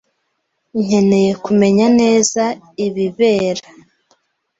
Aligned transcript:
nkeneye 0.83 1.31
kumenya 1.43 1.87
neza 1.99 2.43
ibibera. 2.85 3.65